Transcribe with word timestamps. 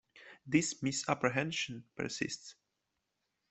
This 0.47 0.81
misapprehension 0.81 1.83
persists. 1.95 2.55